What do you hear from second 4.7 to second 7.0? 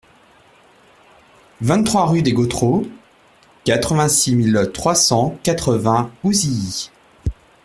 trois cent quatre-vingts Ouzilly